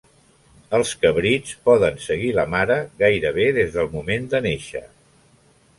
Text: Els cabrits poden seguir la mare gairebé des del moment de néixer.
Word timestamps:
Els 0.77 0.93
cabrits 1.03 1.51
poden 1.69 2.01
seguir 2.07 2.33
la 2.39 2.47
mare 2.55 2.81
gairebé 3.05 3.47
des 3.61 3.71
del 3.79 3.95
moment 3.99 4.29
de 4.35 4.43
néixer. 4.49 4.85